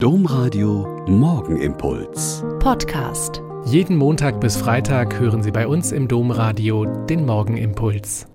Domradio 0.00 1.04
Morgenimpuls. 1.08 2.44
Podcast. 2.60 3.42
Jeden 3.66 3.96
Montag 3.96 4.40
bis 4.40 4.56
Freitag 4.56 5.18
hören 5.18 5.42
Sie 5.42 5.50
bei 5.50 5.66
uns 5.66 5.90
im 5.90 6.06
Domradio 6.06 6.84
den 7.06 7.26
Morgenimpuls. 7.26 8.28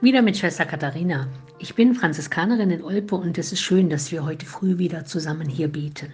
Wieder 0.00 0.22
mit 0.22 0.36
Schwester 0.36 0.66
Katharina. 0.66 1.26
Ich 1.58 1.74
bin 1.74 1.96
Franziskanerin 1.96 2.70
in 2.70 2.84
Olpe 2.84 3.16
und 3.16 3.38
es 3.38 3.50
ist 3.50 3.60
schön, 3.60 3.90
dass 3.90 4.12
wir 4.12 4.24
heute 4.24 4.46
früh 4.46 4.78
wieder 4.78 5.04
zusammen 5.04 5.48
hier 5.48 5.66
beten. 5.66 6.12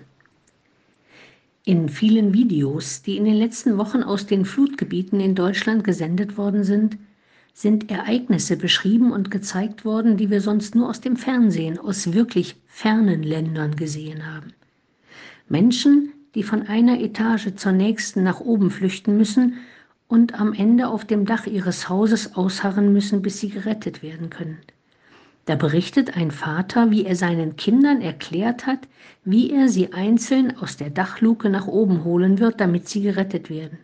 In 1.67 1.91
vielen 1.91 2.33
Videos, 2.33 3.03
die 3.03 3.19
in 3.19 3.27
den 3.27 3.37
letzten 3.37 3.77
Wochen 3.77 4.03
aus 4.03 4.25
den 4.25 4.47
Flutgebieten 4.47 5.21
in 5.21 5.35
Deutschland 5.35 5.85
gesendet 5.85 6.39
worden 6.39 6.65
sind, 6.65 6.97
sind 7.57 7.89
Ereignisse 7.89 8.57
beschrieben 8.57 9.13
und 9.13 9.31
gezeigt 9.31 9.85
worden, 9.85 10.17
die 10.17 10.29
wir 10.29 10.41
sonst 10.41 10.75
nur 10.75 10.91
aus 10.91 11.01
dem 11.01 11.17
Fernsehen, 11.17 11.79
aus 11.79 12.13
wirklich 12.13 12.57
fernen 12.67 13.23
Ländern 13.23 13.77
gesehen 13.77 14.27
haben. 14.27 14.53
Menschen, 15.49 16.13
die 16.35 16.43
von 16.43 16.63
einer 16.67 17.01
Etage 17.01 17.55
zur 17.55 17.71
nächsten 17.71 18.25
nach 18.25 18.41
oben 18.41 18.73
flüchten 18.73 19.17
müssen 19.17 19.55
und 20.09 20.39
am 20.39 20.53
Ende 20.53 20.89
auf 20.89 21.05
dem 21.05 21.27
Dach 21.27 21.47
ihres 21.47 21.89
Hauses 21.89 22.35
ausharren 22.35 22.93
müssen, 22.93 23.23
bis 23.23 23.39
sie 23.39 23.51
gerettet 23.51 24.03
werden 24.03 24.31
können. 24.31 24.59
Da 25.47 25.55
berichtet 25.55 26.17
ein 26.17 26.33
Vater, 26.33 26.91
wie 26.91 27.05
er 27.05 27.15
seinen 27.15 27.55
Kindern 27.55 28.01
erklärt 28.01 28.67
hat, 28.67 28.89
wie 29.25 29.53
er 29.53 29.69
sie 29.69 29.93
einzeln 29.93 30.57
aus 30.57 30.77
der 30.77 30.91
Dachluke 30.91 31.51
nach 31.51 31.69
oben 31.69 32.03
holen 32.03 32.41
wird, 32.41 32.61
damit 32.61 32.89
sie 32.89 33.03
gerettet 33.03 33.49
werden 33.49 33.79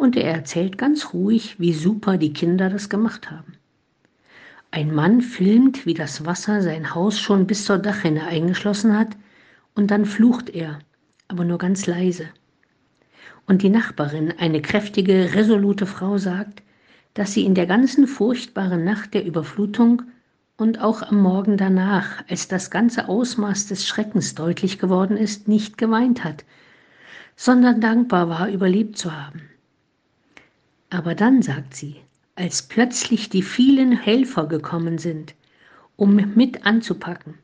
und 0.00 0.16
er 0.16 0.32
erzählt 0.32 0.78
ganz 0.78 1.12
ruhig, 1.12 1.60
wie 1.60 1.74
super 1.74 2.16
die 2.16 2.32
Kinder 2.32 2.70
das 2.70 2.88
gemacht 2.88 3.30
haben. 3.30 3.52
Ein 4.70 4.94
Mann 4.94 5.20
filmt, 5.20 5.84
wie 5.84 5.92
das 5.92 6.24
Wasser 6.24 6.62
sein 6.62 6.94
Haus 6.94 7.20
schon 7.20 7.46
bis 7.46 7.66
zur 7.66 7.76
Dachrinne 7.76 8.26
eingeschlossen 8.26 8.98
hat, 8.98 9.08
und 9.74 9.90
dann 9.90 10.06
flucht 10.06 10.48
er, 10.48 10.78
aber 11.28 11.44
nur 11.44 11.58
ganz 11.58 11.86
leise. 11.86 12.24
Und 13.46 13.60
die 13.60 13.68
Nachbarin, 13.68 14.32
eine 14.38 14.62
kräftige, 14.62 15.34
resolute 15.34 15.84
Frau, 15.84 16.16
sagt, 16.16 16.62
dass 17.12 17.34
sie 17.34 17.44
in 17.44 17.54
der 17.54 17.66
ganzen 17.66 18.06
furchtbaren 18.06 18.84
Nacht 18.84 19.12
der 19.12 19.26
Überflutung 19.26 20.02
und 20.56 20.80
auch 20.80 21.02
am 21.02 21.20
Morgen 21.20 21.58
danach, 21.58 22.24
als 22.26 22.48
das 22.48 22.70
ganze 22.70 23.06
Ausmaß 23.06 23.66
des 23.66 23.86
Schreckens 23.86 24.34
deutlich 24.34 24.78
geworden 24.78 25.18
ist, 25.18 25.46
nicht 25.46 25.76
geweint 25.76 26.24
hat, 26.24 26.46
sondern 27.36 27.82
dankbar 27.82 28.30
war, 28.30 28.48
überlebt 28.48 28.96
zu 28.96 29.12
haben. 29.14 29.49
Aber 30.90 31.14
dann, 31.14 31.40
sagt 31.40 31.74
sie, 31.74 31.96
als 32.34 32.62
plötzlich 32.62 33.28
die 33.30 33.42
vielen 33.42 33.92
Helfer 33.92 34.46
gekommen 34.46 34.98
sind, 34.98 35.34
um 35.96 36.16
mit 36.34 36.66
anzupacken, 36.66 37.34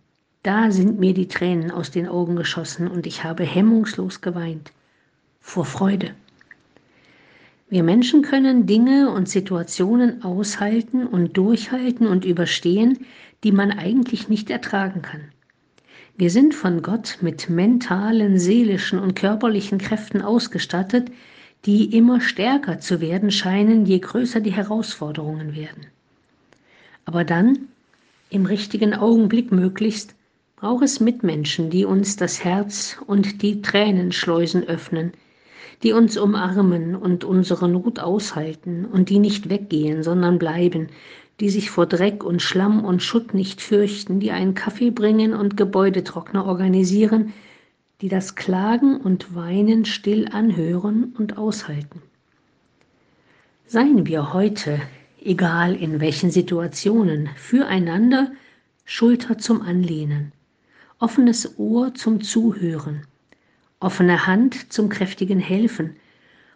da 0.42 0.70
sind 0.70 0.98
mir 0.98 1.14
die 1.14 1.28
Tränen 1.28 1.70
aus 1.70 1.90
den 1.90 2.08
Augen 2.08 2.36
geschossen 2.36 2.88
und 2.88 3.06
ich 3.06 3.24
habe 3.24 3.44
hemmungslos 3.44 4.20
geweint. 4.20 4.72
Vor 5.40 5.64
Freude. 5.64 6.14
Wir 7.68 7.82
Menschen 7.82 8.22
können 8.22 8.66
Dinge 8.66 9.10
und 9.10 9.28
Situationen 9.28 10.22
aushalten 10.22 11.06
und 11.06 11.36
durchhalten 11.36 12.06
und 12.06 12.24
überstehen, 12.24 13.06
die 13.42 13.52
man 13.52 13.72
eigentlich 13.72 14.28
nicht 14.28 14.50
ertragen 14.50 15.02
kann. 15.02 15.32
Wir 16.16 16.30
sind 16.30 16.54
von 16.54 16.80
Gott 16.80 17.18
mit 17.20 17.50
mentalen, 17.50 18.38
seelischen 18.38 18.98
und 18.98 19.16
körperlichen 19.16 19.78
Kräften 19.78 20.22
ausgestattet, 20.22 21.10
die 21.66 21.96
immer 21.96 22.20
stärker 22.20 22.78
zu 22.78 23.00
werden 23.00 23.32
scheinen, 23.32 23.86
je 23.86 23.98
größer 23.98 24.40
die 24.40 24.52
Herausforderungen 24.52 25.56
werden. 25.56 25.86
Aber 27.04 27.24
dann, 27.24 27.68
im 28.30 28.46
richtigen 28.46 28.94
Augenblick 28.94 29.50
möglichst, 29.50 30.14
braucht 30.54 30.84
es 30.84 31.00
Mitmenschen, 31.00 31.68
die 31.68 31.84
uns 31.84 32.16
das 32.16 32.42
Herz 32.44 32.96
und 33.06 33.42
die 33.42 33.62
Tränenschleusen 33.62 34.64
öffnen, 34.64 35.12
die 35.82 35.92
uns 35.92 36.16
umarmen 36.16 36.94
und 36.94 37.24
unsere 37.24 37.68
Not 37.68 37.98
aushalten 37.98 38.86
und 38.86 39.10
die 39.10 39.18
nicht 39.18 39.50
weggehen, 39.50 40.02
sondern 40.02 40.38
bleiben, 40.38 40.88
die 41.40 41.50
sich 41.50 41.70
vor 41.70 41.86
Dreck 41.86 42.24
und 42.24 42.40
Schlamm 42.40 42.84
und 42.84 43.02
Schutt 43.02 43.34
nicht 43.34 43.60
fürchten, 43.60 44.20
die 44.20 44.30
einen 44.30 44.54
Kaffee 44.54 44.90
bringen 44.90 45.34
und 45.34 45.56
Gebäudetrockner 45.56 46.46
organisieren, 46.46 47.34
die 48.00 48.08
das 48.08 48.34
Klagen 48.34 49.00
und 49.00 49.34
Weinen 49.34 49.84
still 49.84 50.28
anhören 50.28 51.14
und 51.16 51.38
aushalten. 51.38 52.02
Seien 53.66 54.06
wir 54.06 54.32
heute, 54.32 54.80
egal 55.20 55.74
in 55.74 56.00
welchen 56.00 56.30
Situationen, 56.30 57.30
füreinander 57.36 58.30
Schulter 58.84 59.38
zum 59.38 59.62
Anlehnen, 59.62 60.32
offenes 60.98 61.58
Ohr 61.58 61.94
zum 61.94 62.22
Zuhören, 62.22 63.06
offene 63.80 64.26
Hand 64.26 64.72
zum 64.72 64.88
kräftigen 64.88 65.40
Helfen 65.40 65.96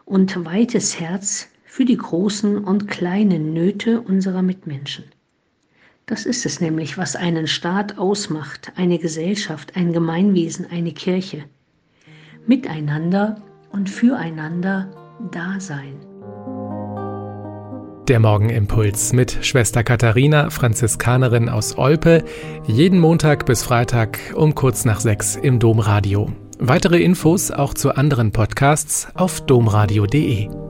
und 0.04 0.44
weites 0.44 1.00
Herz 1.00 1.48
für 1.64 1.84
die 1.84 1.96
großen 1.96 2.58
und 2.58 2.86
kleinen 2.86 3.52
Nöte 3.52 4.00
unserer 4.00 4.42
Mitmenschen. 4.42 5.04
Das 6.10 6.26
ist 6.26 6.44
es 6.44 6.60
nämlich, 6.60 6.98
was 6.98 7.14
einen 7.14 7.46
Staat 7.46 7.96
ausmacht, 7.96 8.72
eine 8.74 8.98
Gesellschaft, 8.98 9.76
ein 9.76 9.92
Gemeinwesen, 9.92 10.66
eine 10.68 10.90
Kirche. 10.90 11.44
Miteinander 12.48 13.36
und 13.70 13.88
füreinander 13.88 14.90
da 15.30 15.60
sein. 15.60 15.94
Der 18.08 18.18
Morgenimpuls 18.18 19.12
mit 19.12 19.38
Schwester 19.42 19.84
Katharina, 19.84 20.50
Franziskanerin 20.50 21.48
aus 21.48 21.78
Olpe, 21.78 22.24
jeden 22.66 22.98
Montag 22.98 23.46
bis 23.46 23.62
Freitag 23.62 24.18
um 24.34 24.56
kurz 24.56 24.84
nach 24.84 24.98
sechs 24.98 25.36
im 25.36 25.60
Domradio. 25.60 26.32
Weitere 26.58 27.00
Infos 27.00 27.52
auch 27.52 27.72
zu 27.72 27.94
anderen 27.94 28.32
Podcasts 28.32 29.06
auf 29.14 29.42
domradio.de. 29.42 30.69